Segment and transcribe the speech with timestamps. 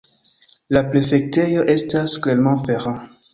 [0.77, 3.07] La prefektejo estas Clermont-Ferrand.